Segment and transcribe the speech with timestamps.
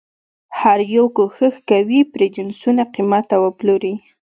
[0.59, 3.95] هر یو کوښښ کوي پرې جنسونه قیمته وپلوري.